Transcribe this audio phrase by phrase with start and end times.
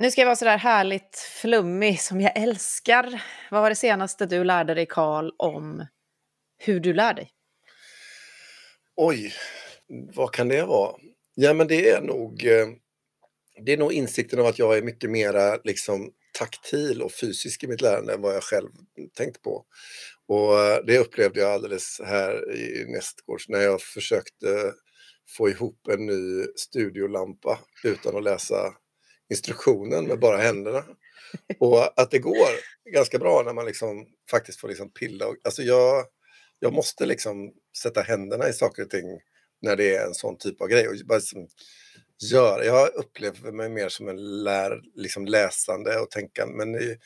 [0.00, 3.22] Nu ska jag vara sådär härligt flummig som jag älskar.
[3.50, 5.86] Vad var det senaste du lärde dig, Karl, om
[6.58, 7.30] hur du lär dig?
[8.96, 9.32] Oj,
[10.14, 10.96] vad kan det vara?
[11.34, 12.66] Ja, men det är nog, eh,
[13.64, 17.66] det är nog insikten av att jag är mycket mera liksom, taktil och fysisk i
[17.66, 18.70] mitt lärande än vad jag själv
[19.16, 19.64] tänkt på.
[20.28, 24.72] Och eh, det upplevde jag alldeles här i nästgårds när jag försökte
[25.36, 28.74] få ihop en ny studiolampa utan att läsa
[29.30, 30.84] instruktionen med bara händerna.
[31.58, 32.48] Och att det går
[32.92, 35.24] ganska bra när man liksom faktiskt får liksom pilla.
[35.44, 36.04] Alltså jag,
[36.58, 39.20] jag måste liksom sätta händerna i saker och ting
[39.62, 40.88] när det är en sån typ av grej.
[40.88, 41.48] Och bara liksom
[42.32, 42.62] gör.
[42.62, 46.64] Jag upplever mig mer som en lär, liksom läsande och tänkande.
[46.64, 46.96] Men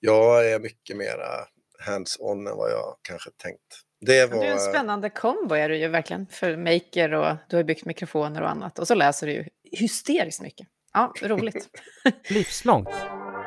[0.00, 1.46] jag är mycket mera
[1.78, 3.82] hands-on än vad jag kanske tänkt.
[4.00, 4.40] Det var...
[4.40, 7.84] Du är en spännande kombo är du ju verkligen för maker och du har byggt
[7.84, 8.78] mikrofoner och annat.
[8.78, 10.66] Och så läser du ju hysteriskt mycket.
[10.98, 11.68] Ja, roligt.
[12.30, 12.88] Livslångt,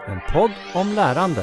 [0.08, 1.42] en podd om lärande.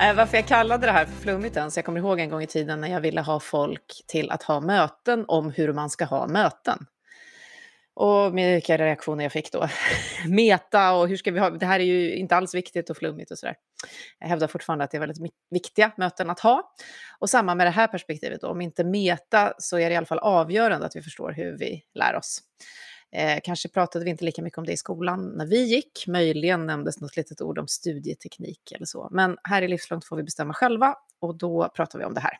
[0.00, 2.46] Eh, varför jag kallade det här för flummigt ens, jag kommer ihåg en gång i
[2.46, 6.26] tiden när jag ville ha folk till att ha möten om hur man ska ha
[6.26, 6.86] möten.
[7.96, 9.68] Och vilka reaktioner jag fick då.
[10.28, 13.30] Meta och hur ska vi ha, det här är ju inte alls viktigt och flummigt
[13.30, 13.54] och sådär.
[14.18, 16.74] Jag hävdar fortfarande att det är väldigt viktiga möten att ha.
[17.18, 20.06] Och samma med det här perspektivet då, om inte meta så är det i alla
[20.06, 22.40] fall avgörande att vi förstår hur vi lär oss.
[23.16, 26.04] Eh, kanske pratade vi inte lika mycket om det i skolan när vi gick.
[26.06, 29.08] Möjligen nämndes något litet ord om studieteknik eller så.
[29.10, 32.38] Men här i Livslångt får vi bestämma själva och då pratar vi om det här.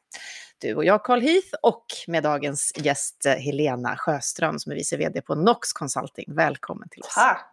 [0.59, 4.97] Du och jag, Carl Heath, och med dagens gäst eh, Helena Sjöström som är vice
[4.97, 6.35] vd på Nox Consulting.
[6.35, 7.15] Välkommen till oss.
[7.15, 7.53] Tack!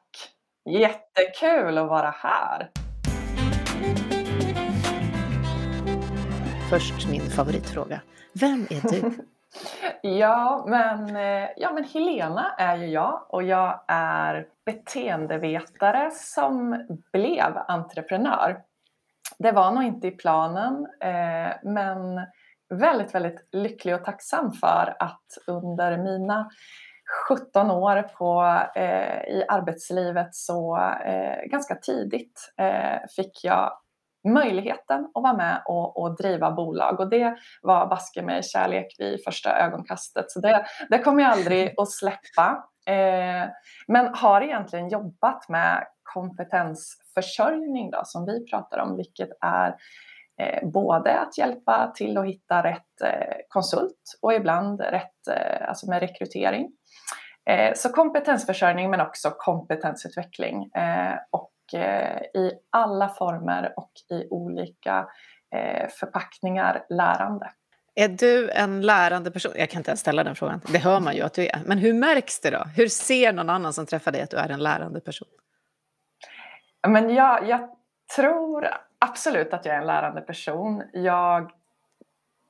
[0.69, 2.71] Jättekul att vara här.
[6.69, 8.02] Först min favoritfråga.
[8.33, 9.17] Vem är du?
[10.01, 17.58] Ja men, eh, ja, men Helena är ju jag och jag är beteendevetare som blev
[17.67, 18.61] entreprenör.
[19.39, 22.27] Det var nog inte i planen eh, men
[22.69, 26.49] väldigt, väldigt lycklig och tacksam för att under mina
[27.27, 33.77] 17 år på, eh, i arbetslivet så eh, ganska tidigt eh, fick jag
[34.23, 39.23] möjligheten att vara med och, och driva bolag och det var baske med kärlek vid
[39.23, 42.66] första ögonkastet så det, det kommer jag aldrig att släppa.
[42.86, 43.50] Eh,
[43.88, 49.76] men har egentligen jobbat med kompetensförsörjning då, som vi pratar om, vilket är
[50.42, 55.90] eh, både att hjälpa till att hitta rätt eh, konsult och ibland rätt eh, alltså
[55.90, 56.72] med rekrytering.
[57.50, 60.72] Eh, så kompetensförsörjning men också kompetensutveckling.
[60.72, 65.08] Eh, och i alla former och i olika
[65.56, 67.52] eh, förpackningar lärande.
[67.95, 69.52] Är du en lärande person?
[69.56, 70.61] Jag kan inte ens ställa den frågan.
[70.67, 71.61] Det hör man ju att du är.
[71.66, 72.64] Men hur märks det då?
[72.76, 75.28] Hur ser någon annan som träffar dig att du är en lärande person?
[76.88, 77.70] Men jag, jag
[78.16, 78.67] tror
[79.00, 80.84] absolut att jag är en lärande person.
[80.94, 81.52] Jag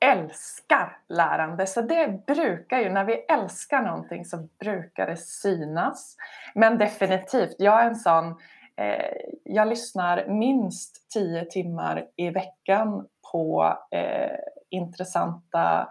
[0.05, 1.67] älskar lärande.
[1.67, 6.15] Så det brukar ju, när vi älskar någonting så brukar det synas.
[6.55, 13.07] Men definitivt, jag är en sån Eh, Eh, jag lyssnar minst tio timmar i veckan
[13.31, 14.37] på eh,
[14.69, 15.87] intressanta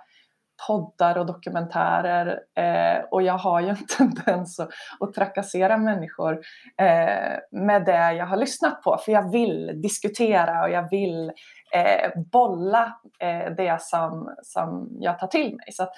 [0.66, 4.68] poddar och dokumentärer eh, och jag har ju en tendens att,
[5.00, 6.40] att trakassera människor
[6.80, 11.32] eh, med det jag har lyssnat på för jag vill diskutera och jag vill
[11.74, 15.72] eh, bolla eh, det som, som jag tar till mig.
[15.72, 15.88] Så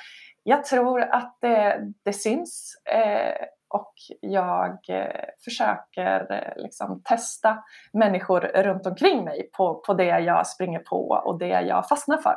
[0.43, 7.58] jag tror att det, det syns eh, och jag eh, försöker eh, liksom testa
[7.92, 12.34] människor runt omkring mig på, på det jag springer på och det jag fastnar för.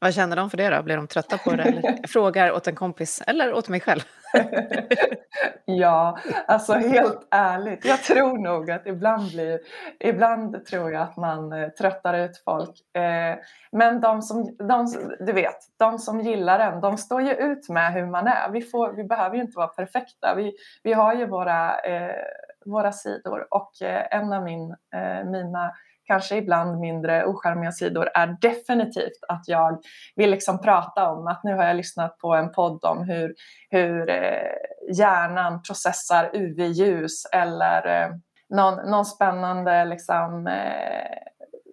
[0.00, 0.82] Vad känner de för det då?
[0.82, 1.62] Blir de trötta på det?
[1.62, 4.00] Eller frågar åt en kompis eller åt mig själv?
[5.64, 7.84] ja, alltså helt ärligt.
[7.84, 9.60] Jag tror nog att ibland blir,
[10.00, 12.96] ibland tror jag att man eh, tröttar ut folk.
[12.96, 13.38] Eh,
[13.72, 14.86] men de som, de,
[15.20, 18.50] du vet, de som gillar en, de står ju ut med hur man är.
[18.50, 20.34] Vi, får, vi behöver ju inte vara perfekta.
[20.36, 20.52] Vi,
[20.82, 22.24] vi har ju våra, eh,
[22.66, 25.72] våra sidor och eh, en av min, eh, mina
[26.06, 29.78] kanske ibland mindre ocharmiga sidor är definitivt att jag
[30.16, 33.34] vill liksom prata om att nu har jag lyssnat på en podd om hur,
[33.70, 34.52] hur eh,
[34.92, 38.08] hjärnan processar UV-ljus eller eh,
[38.48, 41.18] någon, någon spännande liksom, eh,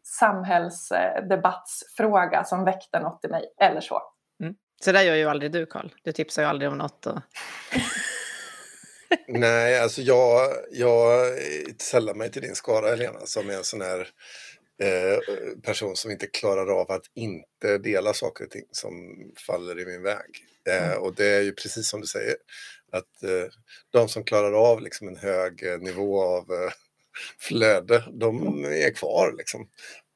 [0.03, 4.01] samhällsdebattsfråga som väckte något i mig eller så.
[4.43, 4.55] Mm.
[4.83, 5.89] Så där gör ju aldrig du Karl.
[6.03, 7.05] Du tipsar ju aldrig om något.
[7.05, 7.17] Och...
[9.27, 11.27] Nej, alltså jag, jag
[11.81, 13.99] sällar mig till din skara Helena som är en sån här
[14.83, 15.17] eh,
[15.63, 18.93] person som inte klarar av att inte dela saker och ting som
[19.47, 20.45] faller i min väg.
[20.69, 21.01] Eh, Mm.
[21.01, 22.35] och det är ju precis som du säger,
[22.91, 23.51] att eh,
[23.91, 26.71] de som klarar av liksom en hög eh, nivå av eh,
[27.39, 29.67] flöde, de är kvar liksom.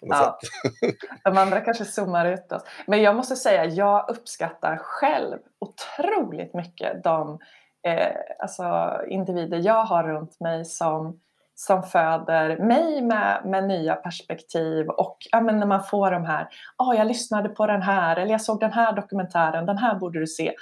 [0.06, 0.40] Ja.
[1.24, 2.64] De andra kanske zoomar ut oss.
[2.88, 7.40] Men jag måste säga, jag uppskattar själv otroligt mycket de
[7.84, 11.20] eh, alltså, individer jag har runt mig som,
[11.56, 16.48] som föder mig med, med nya perspektiv och ja, men när man får de här,
[16.78, 20.20] oh, jag lyssnade på den här eller jag såg den här dokumentären, den här borde
[20.20, 20.54] du se.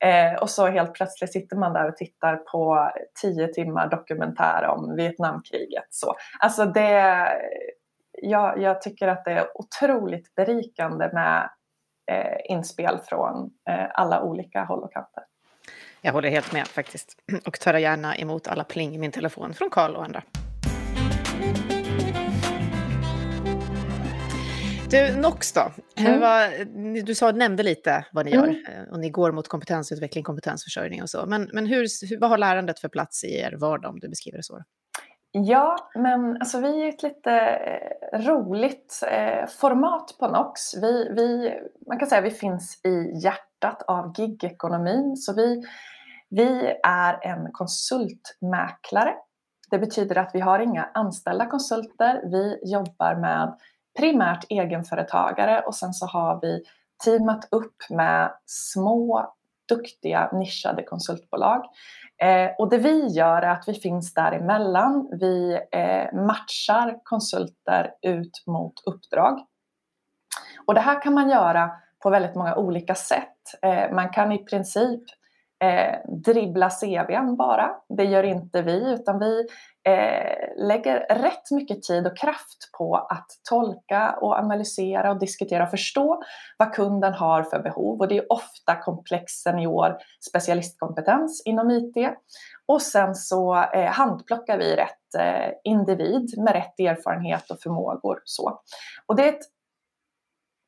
[0.00, 2.90] Eh, och så helt plötsligt sitter man där och tittar på
[3.22, 5.86] tio timmar dokumentär om Vietnamkriget.
[5.90, 6.14] Så.
[6.38, 7.28] Alltså det,
[8.22, 11.50] jag, jag tycker att det är otroligt berikande med
[12.12, 15.24] eh, inspel från eh, alla olika håll och kanter.
[16.06, 17.16] Jag håller helt med faktiskt.
[17.46, 20.22] Och tar gärna emot alla pling i min telefon från Karl och andra.
[24.90, 25.70] Du, Nox då?
[25.98, 26.20] Mm.
[26.20, 26.50] Vad,
[27.04, 28.44] du sa, nämnde lite vad ni Mm.
[28.50, 31.26] gör eh, och ni går mot kompetensutveckling, kompetensförsörjning och så.
[31.26, 34.38] Men, men hur, hur, vad har lärandet för plats i er vardag om du beskriver
[34.38, 34.62] det så?
[35.32, 40.76] Ja, men alltså vi är ett lite eh, roligt eh, format på Nox.
[40.76, 41.54] Vi, vi,
[41.88, 45.16] man kan säga att vi finns i hjärtat av gigekonomin.
[45.16, 45.62] Så vi,
[46.30, 49.14] vi är en konsultmäklare.
[49.70, 52.22] Det betyder att vi har inga anställda konsulter.
[52.24, 53.58] Vi jobbar med
[53.98, 56.62] primärt egenföretagare och sen så har vi
[57.04, 59.34] teamat upp med små
[59.68, 61.64] duktiga nischade konsultbolag.
[62.22, 65.08] Eh, och det vi gör är att vi finns däremellan.
[65.20, 69.40] Vi eh, matchar konsulter ut mot uppdrag.
[70.66, 71.70] Och det här kan man göra
[72.02, 73.36] på väldigt många olika sätt.
[73.62, 75.02] Eh, man kan i princip
[75.64, 75.94] eh,
[76.24, 77.70] dribbla CVn bara.
[77.88, 79.46] Det gör inte vi, utan vi
[79.88, 85.70] eh, lägger rätt mycket tid och kraft på att tolka och analysera och diskutera och
[85.70, 86.22] förstå
[86.58, 88.00] vad kunden har för behov.
[88.00, 89.96] Och det är ofta komplex senior
[90.28, 91.96] specialistkompetens inom IT.
[92.66, 98.20] Och sen så eh, handplockar vi rätt eh, individ med rätt erfarenhet och förmågor.
[98.24, 98.60] Så.
[99.06, 99.42] Och det är ett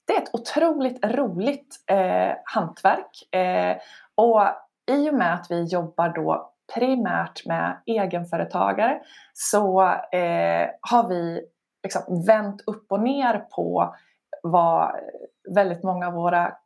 [0.07, 3.35] det är ett otroligt roligt eh, hantverk.
[3.35, 3.77] Eh,
[4.15, 4.43] och
[4.89, 9.01] i och med att vi jobbar då primärt med egenföretagare
[9.33, 9.83] så
[10.13, 11.41] eh, har vi
[11.83, 13.95] liksom vänt upp och ner på
[14.43, 14.95] vad
[15.55, 16.57] väldigt många av våra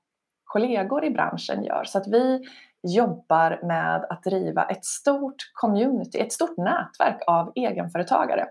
[0.45, 1.85] kollegor i branschen gör.
[1.85, 2.45] Så att vi
[2.83, 8.47] jobbar med att driva ett stort community, ett stort nätverk av egenföretagare.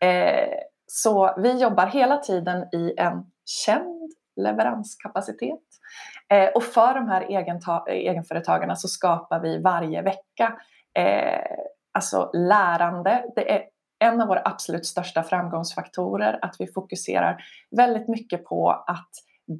[0.00, 0.48] Eh,
[0.86, 5.60] så vi jobbar hela tiden i en känd leveranskapacitet.
[6.34, 7.20] Eh, och för de här
[7.88, 10.58] egenföretagarna så skapar vi varje vecka
[10.98, 11.56] eh,
[11.92, 13.24] alltså lärande.
[13.36, 13.62] Det är
[13.98, 17.44] en av våra absolut största framgångsfaktorer att vi fokuserar
[17.76, 19.10] väldigt mycket på att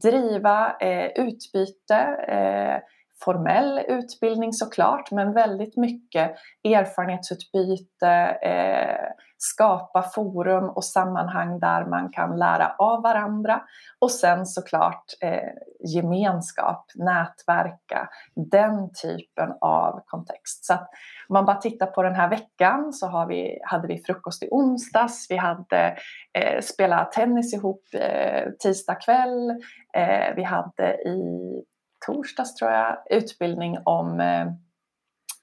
[0.03, 1.97] driva eh, utbyte,
[2.29, 2.81] eh,
[3.25, 6.35] formell utbildning såklart, men väldigt mycket
[6.65, 13.63] erfarenhetsutbyte, eh, skapa forum och sammanhang där man kan lära av varandra
[13.99, 15.51] och sen såklart eh,
[15.95, 20.65] gemenskap, nätverka, den typen av kontext.
[20.65, 20.89] Så att
[21.29, 24.49] om man bara tittar på den här veckan så har vi, hade vi frukost i
[24.51, 25.97] onsdags, vi hade
[26.39, 29.51] eh, spelat tennis ihop eh, tisdag kväll,
[29.95, 31.63] eh, vi hade i
[32.07, 34.47] torsdags tror jag utbildning om eh,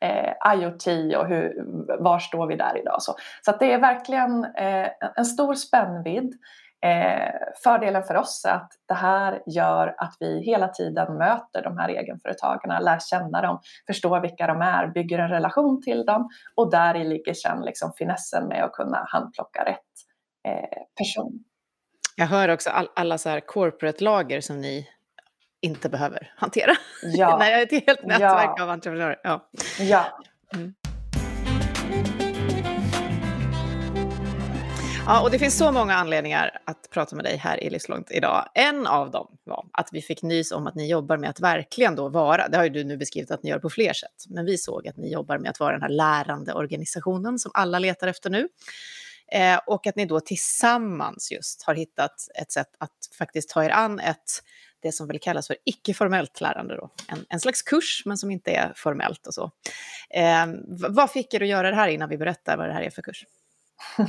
[0.02, 0.88] eh, IoT
[1.18, 1.54] och hur,
[2.00, 3.02] var står vi där idag.
[3.02, 3.16] Så,
[3.46, 6.34] så att det är verkligen eh, en stor spännvidd.
[6.86, 7.32] Eh,
[7.64, 11.90] fördelen för oss är att det här gör att vi hela tiden möter de här
[11.90, 16.96] egenföretagarna, lär känna dem, förstår vilka de är, bygger en relation till dem och där
[16.96, 19.78] i ligger sen liksom finessen med att kunna handplocka rätt
[20.48, 21.44] eh, person.
[22.16, 24.88] Jag hör också all, alla så här corporate-lager som ni
[25.62, 26.76] inte behöver hantera.
[27.04, 28.64] Ja, Nej, jag är ett helt nätverk Ja.
[28.64, 29.20] av entreprenörer.
[29.24, 29.50] Ja.
[29.80, 30.20] ja.
[35.06, 38.50] Ja, och det finns så många anledningar att prata med dig här i Livslångt idag.
[38.54, 41.96] En av dem var att vi fick nys om att ni jobbar med att verkligen
[41.96, 44.46] då vara, det har ju du nu beskrivit att ni gör på fler sätt, men
[44.46, 48.08] vi såg att ni jobbar med att vara den här lärande organisationen som alla letar
[48.08, 48.48] efter nu.
[49.32, 53.70] Eh, och att ni då tillsammans just har hittat ett sätt att faktiskt ta er
[53.70, 54.44] an ett,
[54.82, 56.90] det som väl kallas för icke-formellt lärande då.
[57.08, 59.52] En, en slags kurs, men som inte är formellt och så.
[60.10, 60.46] Eh,
[60.90, 63.02] vad fick er att göra det här innan vi berättar vad det här är för
[63.02, 63.26] kurs?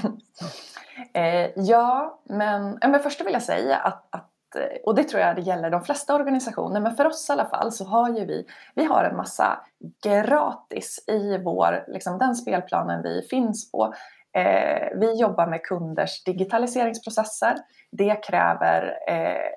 [1.14, 5.22] Eh, ja, men, ja, men först vill jag säga att, att, eh, och det tror
[5.22, 8.24] jag det gäller de flesta organisationer, men för oss i alla fall så har ju
[8.24, 9.60] vi, vi har en massa
[10.04, 13.94] gratis i vår, liksom den spelplanen vi finns på.
[14.36, 17.56] Eh, vi jobbar med kunders digitaliseringsprocesser.
[17.90, 19.50] Det kräver eh,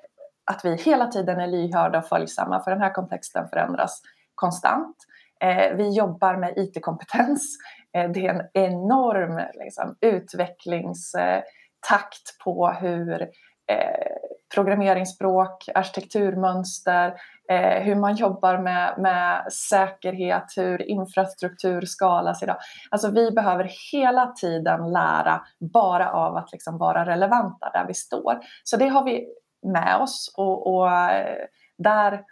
[0.50, 4.02] att vi hela tiden är lyhörda och följsamma för den här kontexten förändras
[4.34, 4.96] konstant.
[5.40, 7.58] Eh, vi jobbar med IT-kompetens.
[7.96, 13.22] Eh, det är en enorm liksom, utvecklingstakt på hur
[13.72, 14.16] eh,
[14.54, 17.14] programmeringsspråk, arkitekturmönster,
[17.50, 22.56] eh, hur man jobbar med, med säkerhet, hur infrastruktur skalas idag.
[22.90, 28.38] Alltså vi behöver hela tiden lära bara av att liksom vara relevanta där vi står.
[28.64, 29.26] Så det har vi
[29.66, 31.36] med oss och, och eh,
[31.76, 32.24] där,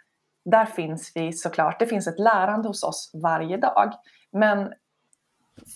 [0.45, 1.79] där finns vi såklart.
[1.79, 3.93] Det finns ett lärande hos oss varje dag.
[4.31, 4.73] Men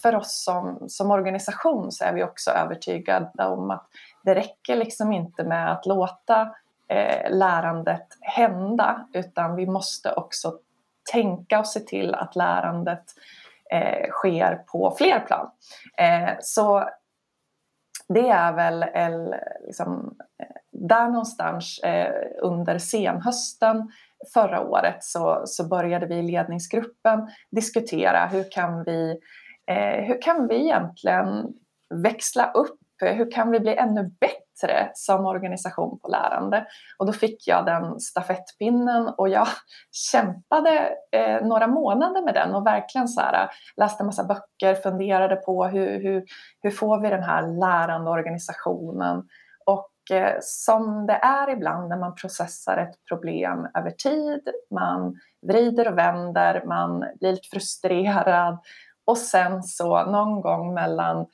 [0.01, 3.87] för oss som, som organisation så är vi också övertygade om att
[4.23, 6.41] det räcker liksom inte med att låta
[6.87, 10.53] eh, lärandet hända utan vi måste också
[11.11, 13.03] tänka och se till att lärandet
[13.71, 15.51] eh, sker på fler plan.
[15.97, 16.89] Eh, så
[18.13, 18.85] det är väl,
[19.65, 23.91] liksom, eh, där någonstans eh, under senhösten
[24.33, 29.19] förra året så, så började vi i ledningsgruppen diskutera hur kan vi,
[29.67, 31.53] eh, hur kan vi egentligen
[31.89, 32.79] växla upp?
[33.01, 34.48] Hur kan vi bli ännu bättre
[34.93, 36.65] som organisation på lärande?
[36.97, 39.47] Och då fick jag den stafettpinnen och jag
[40.11, 45.65] kämpade eh, några månader med den och verkligen så här, läste massa böcker, funderade på
[45.65, 46.23] hur, hur,
[46.61, 49.23] hur får vi den här lärande organisationen?
[49.65, 55.15] Och eh, som det är ibland när man processar ett problem över tid, man
[55.47, 58.59] vrider och vänder, man blir lite frustrerad
[59.05, 61.25] och sen så någon gång mellan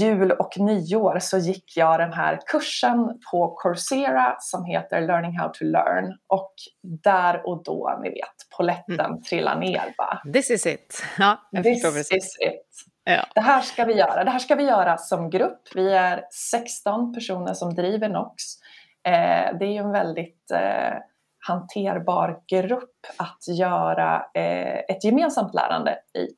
[0.00, 5.48] jul och nyår så gick jag den här kursen på Coursera som heter Learning how
[5.48, 9.22] to learn och där och då, ni vet, poletten mm.
[9.22, 10.32] trillar ner bara.
[10.32, 11.02] This is it.
[11.18, 12.92] Ja, This is it.
[13.04, 13.26] Ja.
[13.34, 14.24] Det här ska vi göra.
[14.24, 15.68] Det här ska vi göra som grupp.
[15.74, 18.42] Vi är 16 personer som driver Nox.
[19.04, 20.98] Eh, det är ju en väldigt eh,
[21.46, 26.28] hanterbar grupp att göra eh, ett gemensamt lärande i.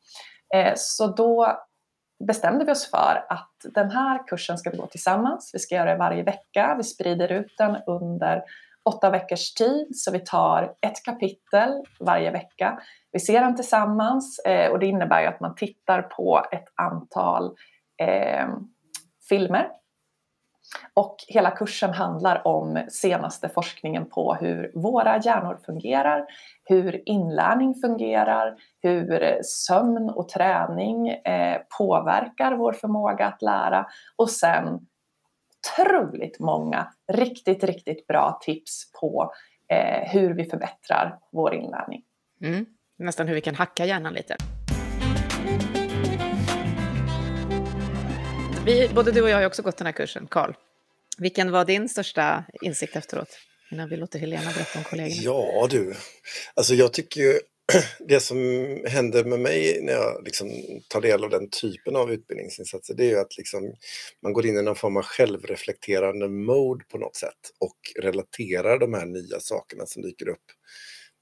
[0.57, 1.59] Eh, så då
[2.27, 5.51] bestämde vi oss för att den här kursen ska vi gå tillsammans.
[5.55, 6.75] Vi ska göra det varje vecka.
[6.77, 8.43] Vi sprider ut den under
[8.85, 12.79] åtta veckors tid, så vi tar ett kapitel varje vecka.
[13.13, 17.57] Vi ser den tillsammans eh, och det innebär ju att man tittar på ett antal
[18.03, 18.49] eh,
[19.29, 19.69] filmer
[20.95, 26.27] och hela kursen handlar om senaste forskningen på hur våra hjärnor fungerar,
[26.65, 34.31] hur inlärning fungerar, hur eh, sömn och träning eh, påverkar vår förmåga att lära och
[34.31, 34.81] sen
[35.65, 39.33] otroligt många riktigt, riktigt bra tips på
[39.69, 42.03] eh, hur vi förbättrar vår inlärning.
[42.43, 42.67] Mm.
[42.99, 44.37] Nästan hur vi kan hacka hjärnan lite.
[48.67, 50.53] Vi, både du och jag har också gått den här kursen, Karl.
[51.19, 53.29] Vilken var din största insikt efteråt?
[53.71, 55.23] Innan vi låter Helena berätta om kollegorna.
[55.23, 55.95] Ja du,
[56.55, 57.41] alltså jag tycker ju
[58.09, 58.39] det som
[58.87, 60.51] händer med mig när jag liksom
[60.89, 63.75] tar del av den typen av utbildningsinsatser det är ju att liksom
[64.23, 68.95] man går in i någon form av självreflekterande mode på något sätt och relaterar de
[68.95, 70.45] här nya sakerna som dyker upp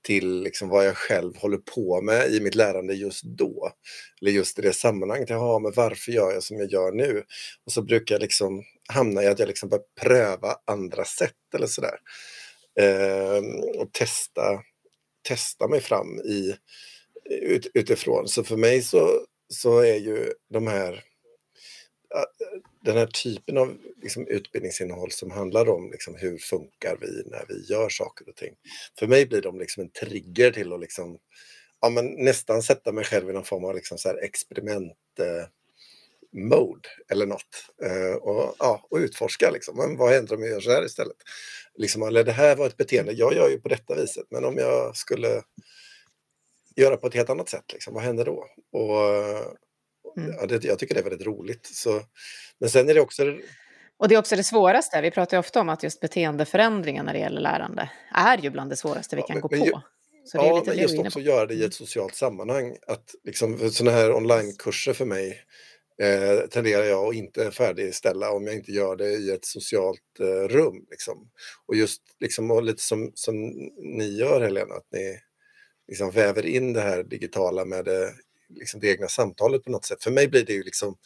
[0.03, 3.73] till liksom vad jag själv håller på med i mitt lärande just då.
[4.21, 5.31] Eller just i det sammanhanget.
[5.31, 7.23] Jaha, men varför gör jag som jag gör nu?
[7.67, 11.67] Och så brukar jag liksom hamna i att jag liksom börjar pröva andra sätt eller
[11.67, 11.99] sådär.
[12.81, 14.63] Ehm, och testa,
[15.29, 16.57] testa mig fram i,
[17.31, 18.29] ut, utifrån.
[18.29, 21.05] Så för mig så, så är ju de här
[22.83, 27.65] den här typen av liksom, utbildningsinnehåll som handlar om liksom, hur funkar vi när vi
[27.73, 28.55] gör saker och ting.
[28.99, 31.19] För mig blir de liksom en trigger till att liksom,
[31.81, 35.47] ja, men nästan sätta mig själv i någon form av liksom, så här experiment eh,
[36.33, 37.67] mode eller något.
[37.83, 39.77] Eh, och, ja, och utforska liksom.
[39.77, 41.17] Men vad händer om jag gör så här istället?
[41.75, 44.57] Liksom, eller det här var ett beteende, jag gör ju på detta viset, men om
[44.57, 45.43] jag skulle
[46.77, 48.47] göra på ett helt annat sätt, liksom, vad händer då?
[48.73, 48.99] Och,
[50.17, 50.35] Mm.
[50.41, 51.67] Ja, det, jag tycker det är väldigt roligt.
[51.67, 52.03] Så,
[52.61, 53.23] men sen är det också...
[53.99, 55.01] Och det är också det svåraste.
[55.01, 58.71] Vi pratar ju ofta om att just beteendeförändringar när det gäller lärande är ju bland
[58.71, 59.83] det svåraste vi kan men, gå men, på.
[60.25, 62.77] Så ja, men just också göra det i ett socialt sammanhang.
[62.87, 65.41] Att liksom, sådana här onlinekurser för mig
[66.03, 70.49] eh, tenderar jag att inte färdigställa om jag inte gör det i ett socialt eh,
[70.49, 70.87] rum.
[70.91, 71.31] Liksom.
[71.67, 73.35] Och just liksom, och lite som, som
[73.97, 75.19] ni gör Helena, att ni
[75.89, 78.13] liksom väver in det här digitala med det
[78.55, 80.03] liksom det egna samtalet på något sätt.
[80.03, 80.97] För mig blir det ju liksom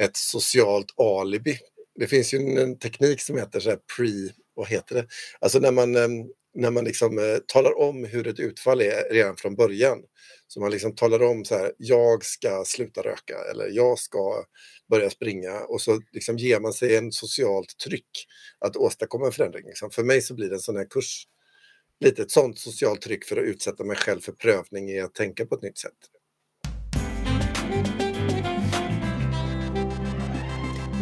[0.00, 1.58] ett socialt alibi.
[1.94, 5.06] Det finns ju en, teknik som heter så pre, vad heter det?
[5.40, 9.36] Alltså när man, ehm, när man liksom eh, talar om hur ett utfall är redan
[9.36, 9.98] från början
[10.46, 14.44] Så man liksom talar om så här, jag ska sluta röka eller jag ska
[14.90, 18.26] börja springa och så liksom ger man sig en socialt tryck
[18.58, 19.66] att åstadkomma en förändring.
[19.66, 19.90] Liksom.
[19.90, 21.26] För mig så blir det en sån här kurs,
[22.00, 25.46] lite ett sånt socialt tryck för att utsätta mig själv för prövning i att tänka
[25.46, 25.92] på ett nytt sätt.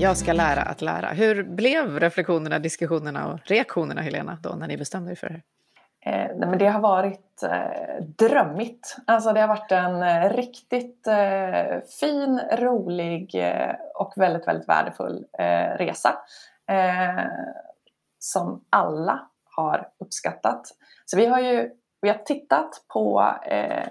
[0.00, 1.08] Jag ska lära att lära.
[1.08, 5.40] Hur blev reflektionerna, diskussionerna och reaktionerna, Helena, då när ni bestämde er för det?
[6.10, 8.96] Eh, nej, men det har varit eh, drömmigt.
[9.06, 15.24] Alltså det har varit en eh, riktigt eh, fin, rolig eh, och väldigt, väldigt värdefull
[15.38, 16.18] eh, resa.
[16.70, 17.24] Eh,
[18.18, 20.62] som alla har uppskattat.
[21.04, 23.88] Så vi har ju vi har tittat på eh,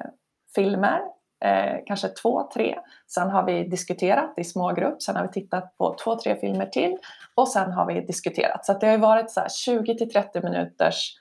[0.55, 1.01] filmer,
[1.45, 2.79] Eh, kanske två, tre.
[3.07, 5.01] Sen har vi diskuterat i smågrupp.
[5.01, 6.97] Sen har vi tittat på två, tre filmer till.
[7.35, 8.65] Och sen har vi diskuterat.
[8.65, 11.15] Så det har varit så 20 till 30 minuters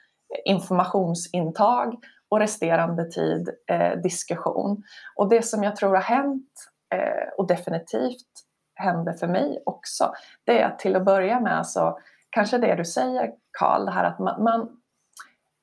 [0.44, 1.96] informationsintag
[2.28, 4.82] och resterande tid eh, diskussion.
[5.16, 6.52] Och det som jag tror har hänt
[6.94, 8.26] eh, och definitivt
[8.74, 10.12] hände för mig också,
[10.44, 11.98] det är att till att börja med så
[12.30, 14.78] kanske det du säger Karl, det här att man, man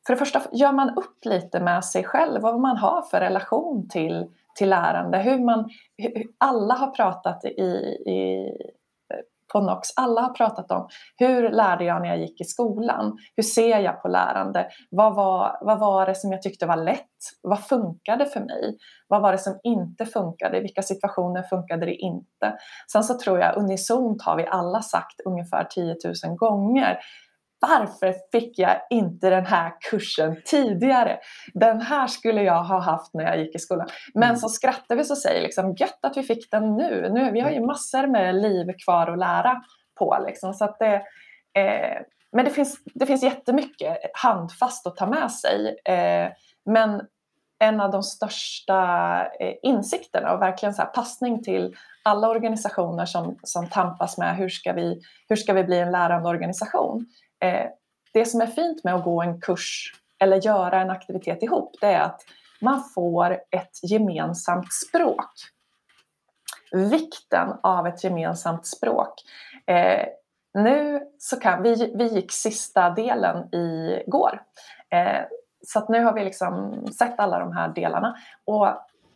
[0.05, 3.89] för det första gör man upp lite med sig själv vad man har för relation
[3.89, 5.17] till, till lärande.
[5.17, 7.61] Hur man, hur, alla har pratat i,
[8.11, 8.49] i
[9.55, 9.89] på NOX.
[9.95, 13.17] Alla har pratat om hur lärde jag när jag gick i skolan?
[13.35, 14.67] Hur ser jag på lärande?
[14.89, 17.01] Vad var, vad var det som jag tyckte var lätt?
[17.41, 18.77] Vad funkade för mig?
[19.07, 20.57] Vad var det som inte funkade?
[20.57, 22.57] I vilka situationer funkade det inte?
[22.91, 25.95] Sen så tror jag unisont har vi alla sagt ungefär 10
[26.25, 26.99] 000 gånger
[27.69, 31.19] varför fick jag inte den här kursen tidigare?
[31.53, 33.87] Den här skulle jag ha haft när jag gick i skolan.
[34.13, 34.35] Men mm.
[34.35, 37.09] så skrattar vi och säger liksom, gött att vi fick den nu.
[37.13, 37.31] nu.
[37.31, 39.61] Vi har ju massor med liv kvar att lära
[39.99, 40.17] på.
[40.27, 40.53] Liksom.
[40.53, 40.95] Så att det,
[41.61, 45.75] eh, men det finns, det finns jättemycket handfast att ta med sig.
[45.85, 46.31] Eh,
[46.65, 47.01] men
[47.59, 48.79] en av de största
[49.39, 54.73] eh, insikterna och verkligen så passning till alla organisationer som, som tampas med hur ska,
[54.73, 57.05] vi, hur ska vi bli en lärande organisation
[57.39, 57.67] Eh,
[58.13, 61.87] det som är fint med att gå en kurs eller göra en aktivitet ihop, det
[61.87, 62.21] är att
[62.61, 65.31] man får ett gemensamt språk.
[66.71, 69.13] Vikten av ett gemensamt språk.
[69.65, 70.05] Eh,
[70.53, 74.41] nu så kan vi, vi gick sista delen igår.
[74.89, 75.21] Eh,
[75.67, 78.67] så att nu har vi liksom sett alla de här delarna och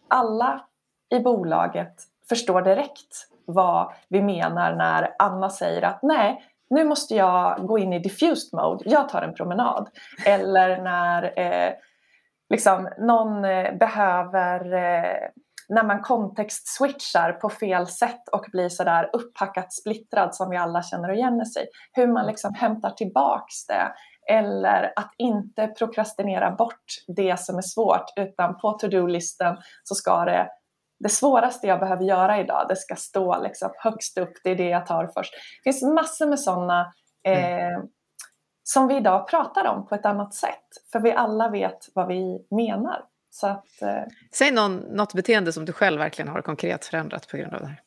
[0.07, 0.65] alla
[1.09, 1.93] i bolaget
[2.29, 7.93] förstår direkt vad vi menar när Anna säger att nej, nu måste jag gå in
[7.93, 9.89] i diffused mode, jag tar en promenad.
[10.25, 11.73] Eller när eh,
[12.49, 15.29] liksom, någon eh, behöver, eh,
[15.69, 21.13] när man kontextswitchar på fel sätt och blir sådär upphackat splittrad som vi alla känner
[21.13, 21.67] igen sig.
[21.93, 23.93] Hur man liksom hämtar tillbaks det.
[24.31, 30.49] Eller att inte prokrastinera bort det som är svårt utan på to-do-listen så ska det
[30.99, 34.69] det svåraste jag behöver göra idag, det ska stå liksom högst upp, det är det
[34.69, 35.33] jag tar först.
[35.33, 37.73] Det finns massor med sådana mm.
[37.73, 37.83] eh,
[38.63, 42.45] som vi idag pratar om på ett annat sätt, för vi alla vet vad vi
[42.51, 43.05] menar.
[43.29, 47.37] Så att, eh, Säg någon, något beteende som du själv verkligen har konkret förändrat på
[47.37, 47.81] grund av det här.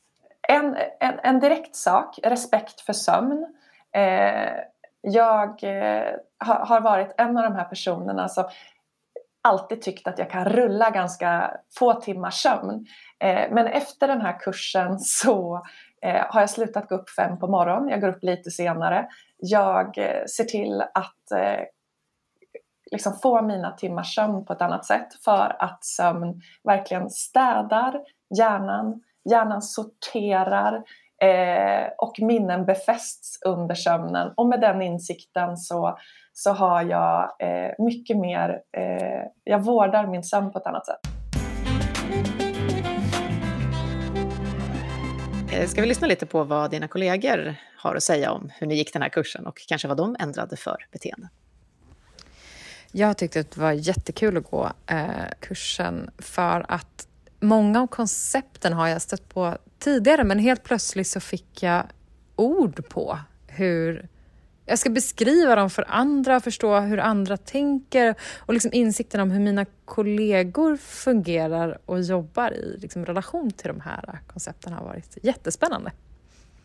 [0.49, 3.47] En, en, en direkt sak, respekt för sömn.
[3.93, 4.51] Eh,
[5.01, 6.05] jag eh,
[6.39, 8.45] har varit en av de här personerna som
[9.43, 12.87] alltid tyckt att jag kan rulla ganska få timmars sömn.
[13.19, 15.63] Eh, men efter den här kursen så
[16.03, 17.89] eh, har jag slutat gå upp fem på morgonen.
[17.89, 19.09] Jag går upp lite senare.
[19.37, 21.17] Jag eh, ser till att
[22.91, 28.01] liksom få mina timmars sömn på ett annat sätt för att sömn verkligen städar
[28.39, 29.03] hjärnan.
[29.31, 30.83] Hjärnan sorterar
[31.99, 34.33] och minnen befästs under sömnen.
[34.37, 35.99] Och med den insikten så
[36.33, 41.01] så har jag eh, mycket mer, eh, jag vårdar min sömn på ett annat sätt.
[45.53, 48.75] Eh, ska vi lyssna lite på vad dina kollegor har att säga om hur ni
[48.75, 51.29] gick den här kursen och kanske vad de ändrade för beteende?
[52.93, 55.07] Jag tyckte att det var jättekul att gå eh,
[55.41, 57.09] kursen för att
[57.41, 61.87] många av koncepten har jag stött på tidigare men helt plötsligt så fick jag
[62.37, 64.09] ord på hur
[64.73, 69.41] jag ska beskriva dem för andra, förstå hur andra tänker och liksom insikten om hur
[69.41, 75.93] mina kollegor fungerar och jobbar i liksom relation till de här koncepten har varit jättespännande.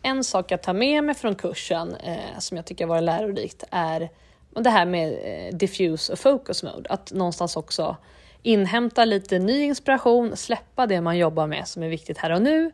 [0.01, 3.63] En sak jag tar med mig från kursen eh, som jag tycker har varit lärorikt
[3.71, 4.09] är
[4.55, 6.89] det här med eh, diffuse och focus mode.
[6.89, 7.97] Att någonstans också
[8.43, 12.71] inhämta lite ny inspiration, släppa det man jobbar med som är viktigt här och nu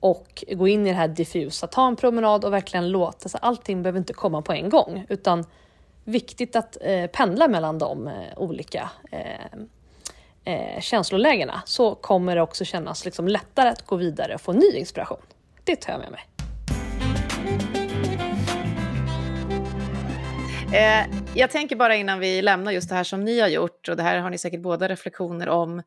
[0.00, 3.40] och gå in i det här diffusa, ta en promenad och verkligen låta, sig.
[3.42, 5.44] allting behöver inte komma på en gång utan
[6.04, 12.64] viktigt att eh, pendla mellan de eh, olika eh, eh, känslolägena så kommer det också
[12.64, 15.22] kännas liksom lättare att gå vidare och få ny inspiration.
[15.64, 16.20] Det tar jag med mig.
[20.72, 23.96] Eh, jag tänker bara innan vi lämnar just det här som ni har gjort, och
[23.96, 25.82] det här har ni säkert båda reflektioner om.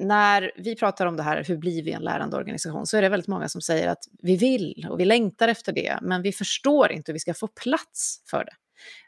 [0.00, 3.08] När vi pratar om det här, hur blir vi en lärande organisation, så är det
[3.08, 6.92] väldigt många som säger att vi vill och vi längtar efter det, men vi förstår
[6.92, 8.52] inte hur vi ska få plats för det.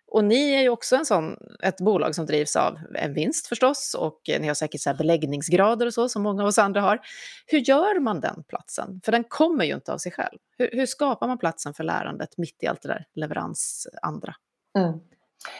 [0.06, 3.94] Och ni är ju också en sån, ett bolag som drivs av en vinst förstås
[3.98, 7.00] och ni har säkert så beläggningsgrader och så som många av oss andra har.
[7.46, 9.00] Hur gör man den platsen?
[9.04, 10.38] För den kommer ju inte av sig själv.
[10.58, 14.34] Hur, hur skapar man platsen för lärandet mitt i allt det där leveransandra?
[14.78, 15.00] Mm.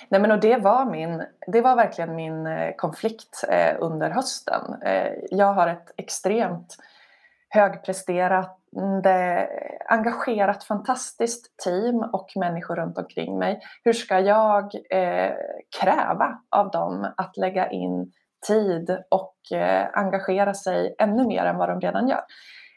[0.08, 4.82] Nej, men och det, var min, det var verkligen min eh, konflikt eh, under hösten.
[4.82, 6.76] Eh, jag har ett extremt
[7.48, 9.48] högpresterande,
[9.88, 13.60] engagerat, fantastiskt team och människor runt omkring mig.
[13.84, 15.32] Hur ska jag eh,
[15.80, 18.12] kräva av dem att lägga in
[18.46, 22.22] tid och eh, engagera sig ännu mer än vad de redan gör?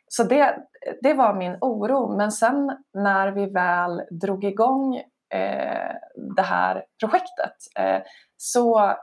[0.07, 0.57] Så det,
[1.01, 2.17] det var min oro.
[2.17, 5.01] Men sen när vi väl drog igång
[5.33, 5.95] Eh,
[6.35, 8.01] det här projektet eh,
[8.37, 8.95] så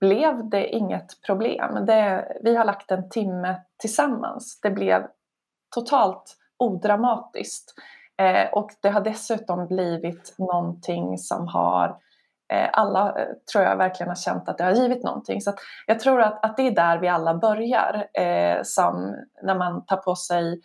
[0.00, 1.86] blev det inget problem.
[1.86, 4.60] Det, vi har lagt en timme tillsammans.
[4.60, 5.06] Det blev
[5.74, 7.74] totalt odramatiskt.
[8.22, 11.88] Eh, och det har dessutom blivit någonting som har
[12.52, 15.40] eh, alla eh, tror jag verkligen har känt att det har givit någonting.
[15.40, 15.52] Så
[15.86, 18.06] jag tror att, att det är där vi alla börjar.
[18.12, 20.60] Eh, som när man tar på sig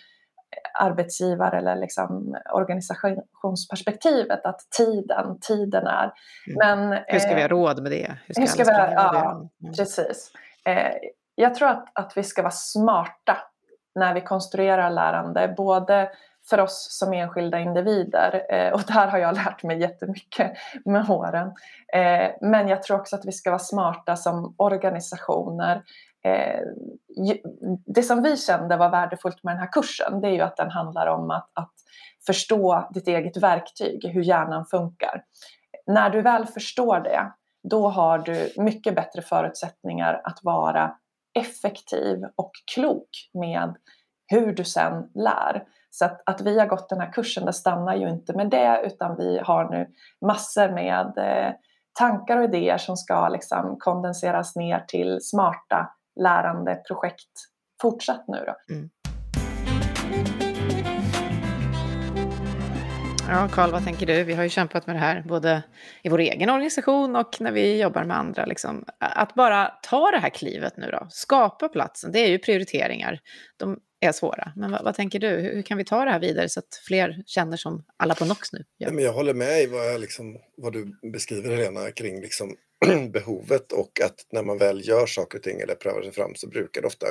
[0.73, 6.13] arbetsgivare eller liksom organisationsperspektivet att tiden, tiden är.
[6.47, 6.57] Mm.
[6.57, 8.17] Men, hur ska vi ha eh, råd med det?
[8.25, 9.73] Hur ska, hur ska vi, ja, mm.
[9.73, 10.31] precis.
[10.65, 10.93] Eh,
[11.35, 13.37] jag tror att, att vi ska vara smarta
[13.95, 16.09] när vi konstruerar lärande, både
[16.49, 20.51] för oss som enskilda individer eh, och där har jag lärt mig jättemycket
[20.85, 21.53] med åren.
[22.41, 25.81] Men jag tror också att vi ska vara smarta som organisationer
[26.23, 26.59] Eh,
[27.85, 30.71] det som vi kände var värdefullt med den här kursen det är ju att den
[30.71, 31.73] handlar om att, att
[32.25, 35.23] förstå ditt eget verktyg, hur hjärnan funkar.
[35.87, 37.31] När du väl förstår det,
[37.69, 40.95] då har du mycket bättre förutsättningar att vara
[41.39, 43.75] effektiv och klok med
[44.27, 45.63] hur du sen lär.
[45.89, 48.81] Så att, att vi har gått den här kursen, det stannar ju inte med det
[48.85, 49.87] utan vi har nu
[50.25, 51.53] massor med eh,
[51.99, 57.31] tankar och idéer som ska liksom kondenseras ner till smarta lärandeprojekt
[57.81, 58.73] fortsatt nu då.
[58.73, 58.89] Mm.
[63.27, 64.23] Ja, Karl, vad tänker du?
[64.23, 65.63] Vi har ju kämpat med det här både
[66.03, 68.45] i vår egen organisation och när vi jobbar med andra.
[68.45, 68.85] Liksom.
[68.99, 73.19] Att bara ta det här klivet nu då, skapa platsen, det är ju prioriteringar.
[73.57, 74.53] De är svåra.
[74.55, 75.27] Men vad, vad tänker du?
[75.27, 78.25] Hur, hur, kan vi ta det här vidare så att fler känner som alla på
[78.25, 78.91] NOX nu gör?
[78.91, 82.55] men jag håller med i vad, jag liksom, vad du beskriver Helena kring liksom
[83.13, 86.47] behovet och att när man väl gör saker och ting eller prövar sig fram så
[86.47, 87.07] brukar det ofta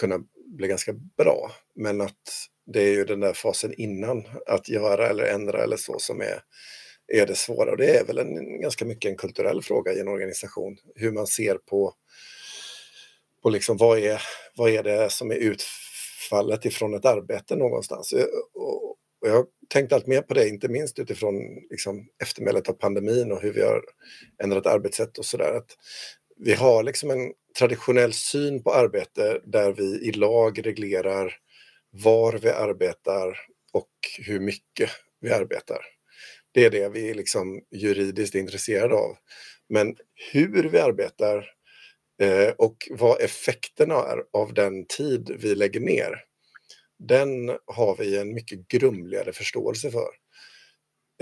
[0.00, 1.52] kunna blev ganska bra.
[1.74, 5.98] Men att det är ju den där fasen innan, att göra eller ändra eller så,
[5.98, 6.40] som är,
[7.12, 7.70] är det svåra.
[7.70, 11.26] Och det är väl en, ganska mycket en kulturell fråga i en organisation, hur man
[11.26, 11.94] ser på,
[13.42, 14.22] på liksom vad, är,
[14.56, 18.12] vad är det som är utfallet ifrån ett arbete någonstans.
[18.54, 18.90] Och,
[19.24, 21.34] och jag har tänkt allt mer på det, inte minst utifrån
[21.70, 23.82] liksom, eftermälet av pandemin och hur vi har
[24.42, 25.62] ändrat arbetssätt och sådär.
[26.36, 31.36] Vi har liksom en traditionell syn på arbete där vi i lag reglerar
[31.90, 33.38] var vi arbetar
[33.72, 34.90] och hur mycket
[35.20, 35.80] vi arbetar.
[36.52, 39.16] Det är det vi är liksom juridiskt intresserade av.
[39.68, 39.96] Men
[40.32, 41.50] hur vi arbetar
[42.22, 46.24] eh, och vad effekterna är av den tid vi lägger ner,
[46.98, 50.23] den har vi en mycket grumligare förståelse för.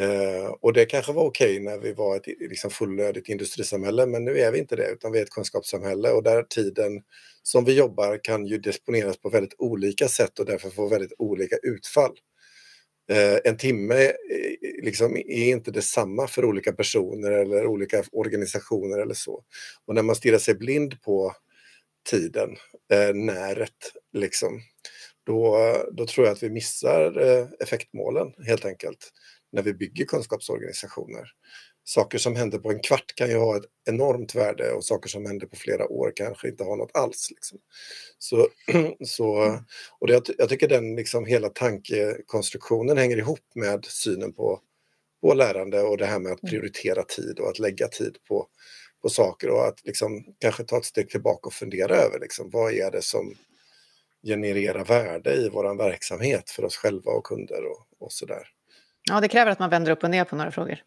[0.02, 4.24] Eh, och det kanske var okej okay när vi var ett liksom, fullödigt industrisamhälle, men
[4.24, 7.02] nu är vi inte det, utan vi är ett kunskapssamhälle och där tiden
[7.42, 11.56] som vi jobbar kan ju disponeras på väldigt olika sätt och därför få väldigt olika
[11.56, 12.12] utfall.
[13.10, 19.14] Eh, en timme eh, liksom, är inte detsamma för olika personer eller olika organisationer eller
[19.14, 19.44] så.
[19.86, 21.32] Och när man stirrar sig blind på
[22.10, 22.50] tiden,
[22.92, 24.60] eh, näret, liksom,
[25.26, 25.58] då,
[25.92, 29.12] då tror jag att vi missar eh, effektmålen helt enkelt
[29.52, 31.28] när vi bygger kunskapsorganisationer.
[31.84, 35.26] Saker som händer på en kvart kan ju ha ett enormt värde och saker som
[35.26, 37.30] händer på flera år kanske inte har något alls.
[37.30, 37.58] Liksom.
[38.18, 38.48] Så,
[39.04, 39.58] så,
[39.98, 44.60] och det, jag tycker den liksom hela tankekonstruktionen hänger ihop med synen på,
[45.20, 46.50] på lärande och det här med att mm.
[46.50, 48.46] prioritera tid och att lägga tid på,
[49.02, 52.72] på saker och att liksom kanske ta ett steg tillbaka och fundera över liksom, vad
[52.72, 53.34] är det som
[54.22, 58.48] generera värde i vår verksamhet för oss själva och kunder och, och sådär.
[59.12, 60.78] Ja, det kräver att man vänder upp och ner på några frågor.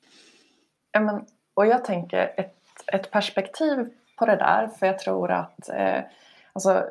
[0.92, 2.56] Ja, men, och jag tänker ett,
[2.94, 6.04] ett perspektiv på det där för jag tror att eh,
[6.54, 6.86] alltså,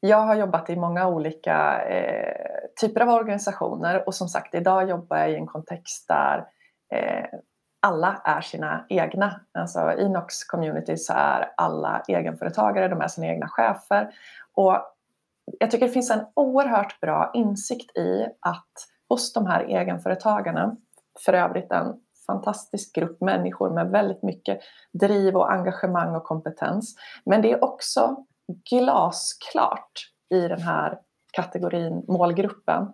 [0.00, 2.34] jag har jobbat i många olika eh,
[2.80, 6.46] typer av organisationer och som sagt idag jobbar jag i en kontext där
[6.94, 7.26] eh,
[7.82, 9.40] alla är sina egna.
[9.52, 14.14] Alltså i Nox community så är alla egenföretagare, de är sina egna chefer.
[14.54, 14.82] Och
[15.58, 20.76] jag tycker det finns en oerhört bra insikt i att hos de här egenföretagarna,
[21.24, 21.94] för övrigt en
[22.26, 24.60] fantastisk grupp människor med väldigt mycket
[24.92, 26.94] driv och engagemang och kompetens.
[27.24, 28.16] Men det är också
[28.70, 29.92] glasklart
[30.34, 30.98] i den här
[31.32, 32.92] kategorin, målgruppen,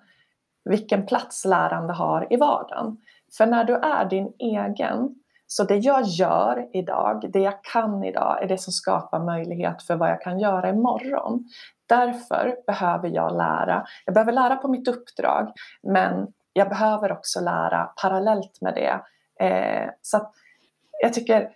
[0.64, 2.96] vilken plats lärande har i vardagen.
[3.36, 5.14] För när du är din egen,
[5.46, 9.96] så det jag gör idag, det jag kan idag, är det som skapar möjlighet för
[9.96, 11.44] vad jag kan göra imorgon.
[11.88, 13.84] Därför behöver jag lära.
[14.04, 15.52] Jag behöver lära på mitt uppdrag,
[15.82, 19.00] men jag behöver också lära parallellt med det.
[19.46, 20.32] Eh, så
[21.02, 21.50] jag tycker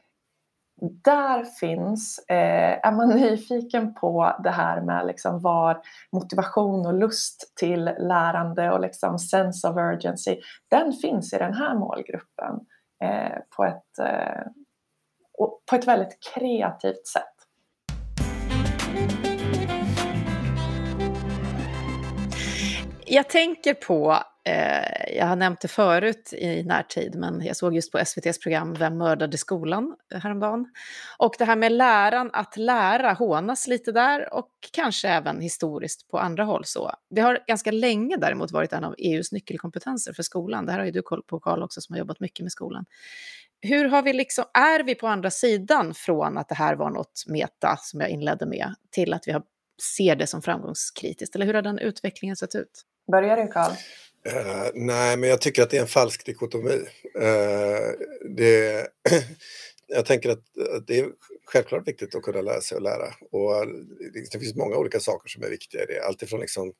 [1.05, 5.81] där finns, eh, är man nyfiken på det här med liksom var
[6.12, 10.37] motivation och lust till lärande och liksom sense of urgency,
[10.70, 12.61] den finns i den här målgruppen
[13.04, 14.42] Eh, på, ett, eh,
[15.70, 17.38] på ett väldigt kreativt sätt.
[23.11, 24.18] Jag tänker på
[24.49, 28.75] Eh, jag har nämnt det förut i närtid, men jag såg just på SVTs program
[28.75, 30.66] Vem mördade skolan eh, häromdagen.
[31.18, 36.18] Och det här med läran att lära hånas lite där och kanske även historiskt på
[36.18, 36.64] andra håll.
[36.64, 36.92] Så.
[37.11, 40.66] Det har ganska länge däremot varit en av EUs nyckelkompetenser för skolan.
[40.66, 42.85] Det här har ju du koll på Karl också som har jobbat mycket med skolan.
[43.61, 47.25] Hur har vi liksom, är vi på andra sidan från att det här var något
[47.27, 49.42] meta som jag inledde med till att vi har,
[49.97, 51.35] ser det som framgångskritiskt?
[51.35, 52.85] Eller hur har den utvecklingen sett ut?
[53.12, 53.73] Börjar du Karl?
[54.27, 56.81] Uh, nej, men jag tycker att det är en falsk dikotomi.
[57.16, 57.92] Uh,
[58.37, 58.88] det,
[59.87, 60.38] jag tänker att,
[60.77, 61.09] att, det är
[61.44, 63.14] självklart viktigt att kunna lära sig och lära.
[63.31, 63.68] Och eh,
[64.33, 66.07] det finns många olika saker som är viktiga i det.
[66.07, 66.73] Alltifrån liksom,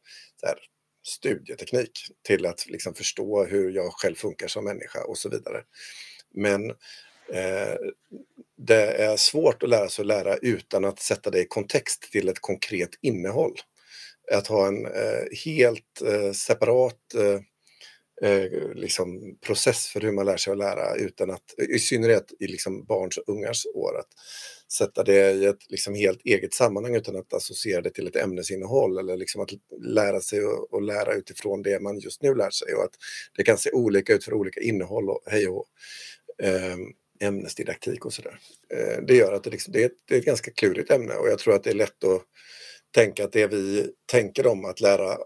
[1.07, 1.91] studieteknik
[2.23, 5.63] till att liksom förstå hur jag själv funkar som människa och så vidare.
[6.35, 6.71] Men
[7.33, 7.77] eh,
[8.57, 12.29] det är svårt att lära sig att lära utan att sätta det i kontext till
[12.29, 13.55] ett konkret innehåll
[14.33, 17.41] att ha en eh, helt eh, separat eh,
[18.31, 22.47] eh, liksom process för hur man lär sig att lära utan att, i synnerhet i
[22.47, 24.09] liksom barns och ungars år, att
[24.73, 28.99] sätta det i ett liksom helt eget sammanhang utan att associera det till ett ämnesinnehåll
[28.99, 29.51] eller liksom att
[29.85, 32.95] lära sig och, och lära utifrån det man just nu lär sig och att
[33.37, 35.67] det kan se olika ut för olika innehåll och hej och
[36.43, 36.81] ehm,
[37.21, 38.39] ämnesdidaktik och sådär.
[38.75, 41.15] Eh, det gör att det, liksom, det, är ett, det är ett ganska klurigt ämne
[41.15, 42.23] och jag tror att det är lätt att
[42.95, 45.19] tänka att det vi tänker om att lära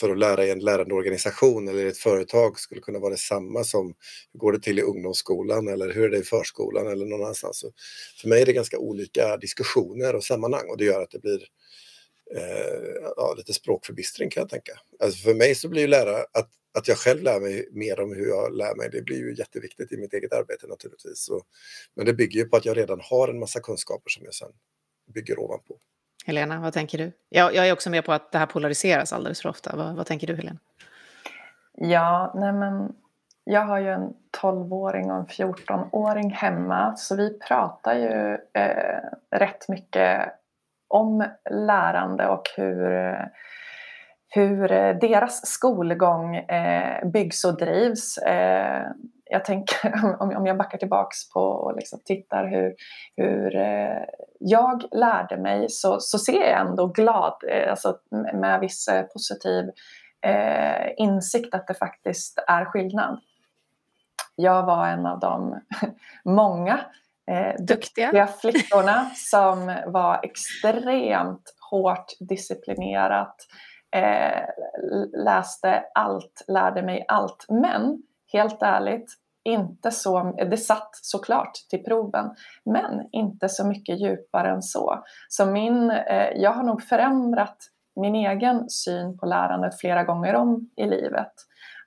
[0.00, 3.64] för att lära i en lärande organisation eller i ett företag skulle kunna vara detsamma
[3.64, 3.94] som
[4.32, 7.58] hur går det till i ungdomsskolan eller hur är det i förskolan eller någon annanstans.
[7.58, 7.72] Så
[8.20, 11.42] för mig är det ganska olika diskussioner och sammanhang och det gör att det blir
[12.36, 14.72] eh, ja, lite språkförbistring kan jag tänka.
[14.98, 18.14] Alltså för mig så blir ju lära att, att jag själv lär mig mer om
[18.14, 21.24] hur jag lär mig, det blir ju jätteviktigt i mitt eget arbete naturligtvis.
[21.24, 21.42] Så,
[21.96, 24.52] men det bygger ju på att jag redan har en massa kunskaper som jag sen
[25.14, 25.78] bygger ovanpå.
[26.26, 27.12] Helena, vad tänker du?
[27.28, 29.76] Jag, jag är också med på att det här polariseras alldeles för ofta.
[29.76, 30.58] Vad, vad tänker du, Helena?
[31.74, 32.92] Ja, nej men
[33.44, 39.68] jag har ju en 12-åring och en 14-åring hemma så vi pratar ju eh, rätt
[39.68, 40.32] mycket
[40.88, 43.24] om lärande och hur, eh,
[44.34, 48.18] hur deras skolgång eh, byggs och drivs.
[48.18, 48.86] Eh,
[49.24, 52.74] jag tänker, om jag backar tillbaks på och liksom tittar hur,
[53.16, 54.04] hur eh,
[54.38, 57.96] jag lärde mig så, så ser jag ändå glad, eh, alltså
[58.32, 59.70] med viss eh, positiv
[60.26, 63.20] eh, insikt att det faktiskt är skillnad.
[64.36, 65.60] Jag var en av de
[66.24, 66.80] många
[67.30, 68.06] eh, duktiga.
[68.06, 73.36] duktiga flickorna som var extremt hårt disciplinerat,
[73.92, 74.44] eh,
[75.24, 77.46] läste allt, lärde mig allt.
[77.48, 78.02] Men
[78.32, 82.30] helt ärligt, inte så, det satt såklart till proven,
[82.64, 85.02] men inte så mycket djupare än så.
[85.28, 87.56] Så min, eh, jag har nog förändrat
[88.00, 91.32] min egen syn på lärandet flera gånger om i livet.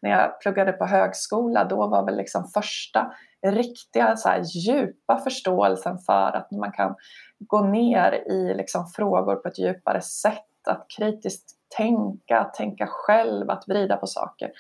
[0.02, 3.12] När jag pluggade på högskola, då var väl liksom första
[3.48, 6.96] riktiga så här, djupa förståelsen för att man kan
[7.40, 13.68] gå ner i liksom, frågor på ett djupare sätt, att kritiskt tänka, tänka själv, att
[13.68, 14.52] vrida på saker.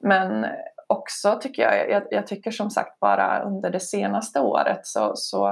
[0.00, 0.46] Men
[0.86, 5.48] också tycker jag, jag, jag, tycker som sagt bara under det senaste året så, så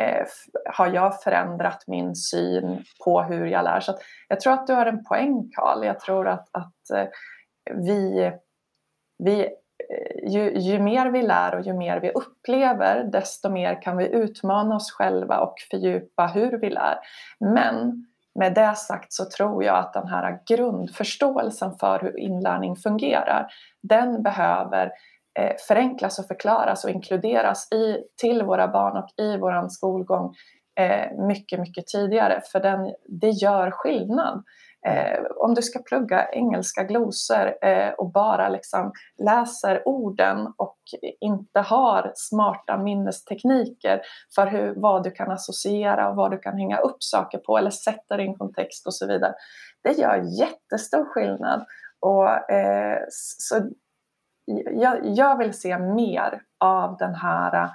[0.00, 0.26] eh,
[0.74, 3.80] har jag förändrat min syn på hur jag lär.
[3.80, 3.94] Så
[4.28, 5.84] jag tror att du har en poäng Karl.
[5.84, 7.06] Jag tror att, att eh,
[7.74, 8.32] vi,
[9.18, 13.96] vi eh, ju, ju mer vi lär och ju mer vi upplever, desto mer kan
[13.96, 16.98] vi utmana oss själva och fördjupa hur vi lär.
[17.40, 18.06] Men
[18.38, 23.46] med det sagt så tror jag att den här grundförståelsen för hur inlärning fungerar,
[23.82, 24.90] den behöver
[25.38, 30.34] eh, förenklas och förklaras och inkluderas i, till våra barn och i vår skolgång
[30.80, 32.40] eh, mycket, mycket tidigare.
[32.52, 34.44] För den, det gör skillnad.
[34.86, 38.92] Eh, om du ska plugga engelska glosor eh, och bara liksom
[39.24, 40.78] läser orden och
[41.20, 44.00] inte har smarta minnestekniker
[44.34, 47.70] för hur, vad du kan associera och vad du kan hänga upp saker på eller
[47.70, 49.34] sätta det i en kontext och så vidare.
[49.82, 51.66] Det gör jättestor skillnad.
[52.00, 53.70] Och, eh, så
[54.72, 57.70] jag, jag vill se mer av den här eh,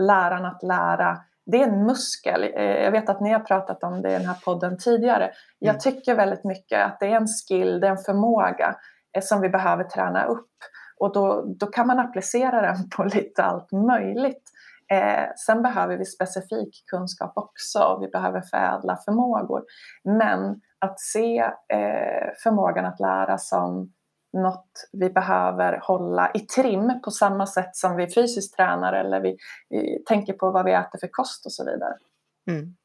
[0.00, 2.42] läran att lära det är en muskel.
[2.54, 5.30] Eh, jag vet att ni har pratat om det i den här podden tidigare.
[5.58, 5.80] Jag mm.
[5.80, 8.76] tycker väldigt mycket att det är en skill, det är en förmåga
[9.16, 10.50] eh, som vi behöver träna upp.
[10.98, 14.42] Och då, då kan man applicera den på lite allt möjligt.
[14.92, 17.98] Eh, sen behöver vi specifik kunskap också.
[18.00, 19.62] Vi behöver förädla förmågor.
[20.04, 23.92] Men att se eh, förmågan att lära som
[24.32, 29.36] något vi behöver hålla i trim på samma sätt som vi fysiskt tränar eller vi,
[29.68, 31.94] vi tänker på vad vi äter för kost och så vidare.
[32.50, 32.76] Mm.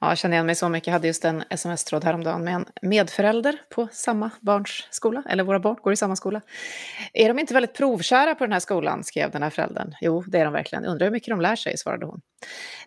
[0.00, 0.86] Ja, jag känner igen mig så mycket.
[0.86, 5.60] Jag hade just en sms-tråd häromdagen med en medförälder på samma barns skola, eller våra
[5.60, 6.40] barn går i samma skola.
[7.12, 9.94] Är de inte väldigt provkära på den här skolan, skrev den här föräldern.
[10.00, 10.84] Jo, det är de verkligen.
[10.84, 12.20] Undrar hur mycket de lär sig, svarade hon.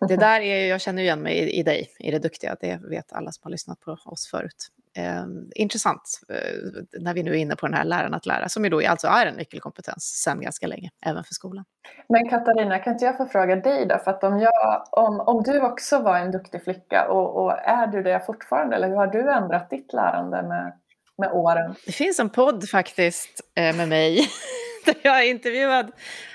[0.08, 2.56] Det där är, jag känner igen mig i, i dig, i det duktiga.
[2.60, 5.24] Det vet alla som har lyssnat på oss förut eh,
[5.54, 8.70] intressant eh, när vi nu är inne på den här läran att lära, som ju
[8.70, 11.64] då alltså är en nyckelkompetens sedan ganska länge, även för skolan.
[12.08, 13.98] Men Katarina, kan inte jag få fråga dig då?
[13.98, 17.86] För att om, jag, om, om du också var en duktig flicka och, och är
[17.86, 20.72] du det fortfarande, eller hur har du ändrat ditt lärande med,
[21.18, 21.74] med åren?
[21.86, 24.28] Det finns en podd faktiskt eh, med mig
[24.84, 25.92] där jag är intervjuad.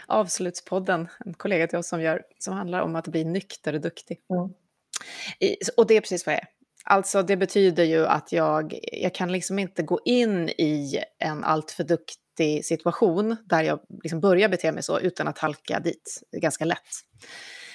[0.07, 4.17] Avslutspodden, en kollega till oss som gör, som handlar om att bli nykter och duktig.
[4.29, 4.49] Mm.
[5.39, 6.56] I, och det är precis vad jag är.
[6.89, 11.83] Alltså det betyder ju att jag, jag kan liksom inte gå in i en alltför
[11.83, 16.87] duktig situation där jag liksom börjar bete mig så utan att halka dit ganska lätt.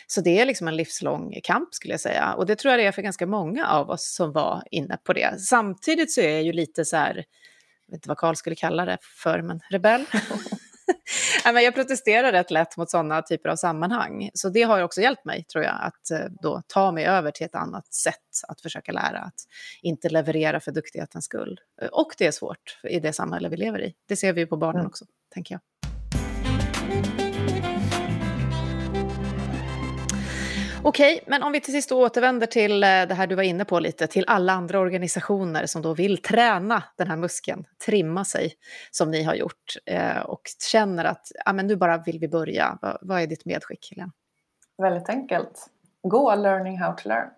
[0.07, 2.35] Så det är liksom en livslång kamp skulle jag säga.
[2.35, 5.13] Och det tror jag det är för ganska många av oss som var inne på
[5.13, 5.41] det.
[5.41, 7.15] Samtidigt så är jag ju lite så här,
[7.87, 10.05] jag vet inte vad Karl skulle kalla det för, men rebell.
[11.45, 14.31] jag protesterar rätt lätt mot sådana typer av sammanhang.
[14.35, 17.47] Så det har också hjälpt mig, tror jag, att eh, då ta mig över till
[17.47, 18.17] ett annat sätt
[18.49, 19.41] att försöka lära, att
[19.83, 21.61] inte leverera för duktighetens skull.
[21.83, 23.95] Eh, och det är svårt i det samhälle vi lever i.
[24.09, 24.87] Det ser vi ju på barnen mm.
[24.87, 25.61] också, tänker jag.
[30.85, 33.79] Okej, men om vi till sist återvänder till eh, det här du var inne på
[33.79, 38.53] lite, till alla andra organisationer som då vill träna den här muskeln, trimma sig
[38.91, 40.41] som ni har gjort eh, och
[40.73, 42.79] känner att ja, men nu bara vill vi börja.
[43.01, 44.13] Vad är ditt medskick, Helena?
[44.79, 45.67] Väldigt enkelt.
[46.03, 47.29] Gå learning how to learn.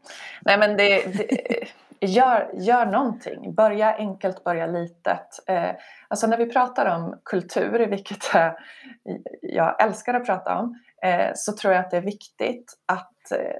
[0.42, 1.70] Nej, men det, det
[2.06, 3.54] gör, gör någonting.
[3.54, 5.28] Börja enkelt, börja litet.
[5.46, 5.70] Eh,
[6.08, 8.52] alltså när vi pratar om kultur, vilket eh,
[9.42, 13.56] jag älskar att prata om, Eh, så tror jag att det är viktigt att eh,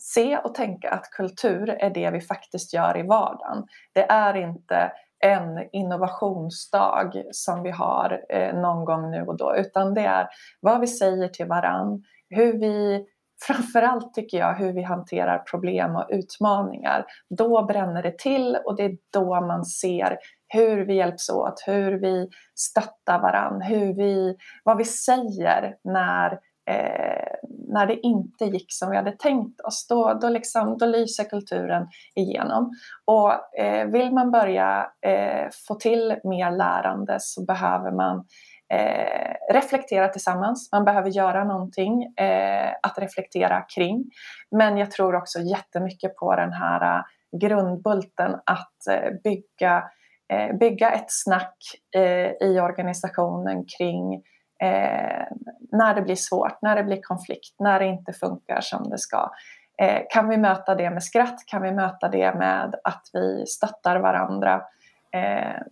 [0.00, 3.66] se och tänka att kultur är det vi faktiskt gör i vardagen.
[3.92, 4.92] Det är inte
[5.24, 10.28] en innovationsdag som vi har eh, någon gång nu och då utan det är
[10.60, 13.06] vad vi säger till varann, hur vi
[13.46, 17.04] framförallt tycker jag hur vi hanterar problem och utmaningar.
[17.38, 21.92] Då bränner det till och det är då man ser hur vi hjälps åt, hur
[21.92, 26.38] vi stöttar varann, hur vi, vad vi säger när
[26.70, 27.34] eh,
[27.68, 31.88] när det inte gick som vi hade tänkt oss, då, då, liksom, då lyser kulturen
[32.14, 32.70] igenom.
[33.04, 38.24] Och eh, vill man börja eh, få till mer lärande så behöver man
[38.72, 40.68] eh, reflektera tillsammans.
[40.72, 44.04] Man behöver göra någonting eh, att reflektera kring.
[44.50, 47.02] Men jag tror också jättemycket på den här eh,
[47.40, 49.84] grundbulten att eh, bygga,
[50.32, 51.56] eh, bygga ett snack
[51.96, 54.22] eh, i organisationen kring
[54.64, 55.26] eh,
[55.72, 59.30] när det blir svårt, när det blir konflikt, när det inte funkar som det ska.
[59.78, 61.46] Eh, kan vi möta det med skratt?
[61.46, 64.62] Kan vi möta det med att vi stöttar varandra?
[65.10, 65.62] Eh,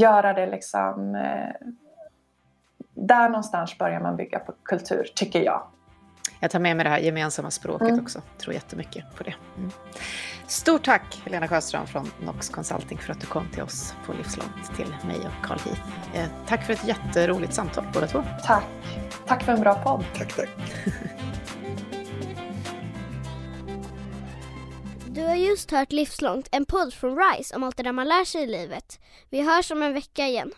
[0.00, 1.14] göra det liksom...
[1.14, 1.68] Eh,
[2.94, 5.62] där någonstans börjar man bygga på kultur, tycker jag.
[6.42, 8.00] Jag tar med mig det här gemensamma språket mm.
[8.00, 8.22] också.
[8.38, 9.34] Tror jättemycket på det.
[9.56, 9.70] Mm.
[10.46, 14.76] Stort tack Helena Sjöström från Nox Consulting för att du kom till oss på Livslångt,
[14.76, 15.80] till mig och Carl Heath.
[16.14, 18.24] Eh, tack för ett jätteroligt samtal båda två.
[18.44, 18.64] Tack.
[19.26, 20.04] Tack för en bra podd.
[20.14, 20.48] Tack, tack.
[25.06, 28.24] Du har just hört Livslångt, en podd från RISE om allt det där man lär
[28.24, 29.00] sig i livet.
[29.30, 30.52] Vi hörs om en vecka igen.